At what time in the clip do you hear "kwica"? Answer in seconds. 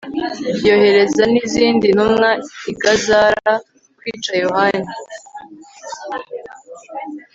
3.97-4.31